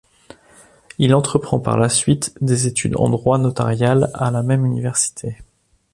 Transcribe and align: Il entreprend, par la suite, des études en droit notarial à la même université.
Il 0.97 1.13
entreprend, 1.13 1.59
par 1.59 1.77
la 1.77 1.87
suite, 1.87 2.33
des 2.43 2.65
études 2.65 2.95
en 2.97 3.07
droit 3.11 3.37
notarial 3.37 4.09
à 4.15 4.31
la 4.31 4.41
même 4.41 4.65
université. 4.65 5.37